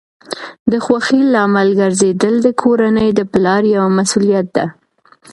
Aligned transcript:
د 0.71 0.73
خوښۍ 0.85 1.21
لامل 1.33 1.69
ګرځیدل 1.81 2.35
د 2.45 2.47
کورنۍ 2.61 3.09
د 3.15 3.21
پلار 3.31 3.63
یوه 3.75 3.89
مسؤلیت 3.99 4.47
ده. 4.55 4.65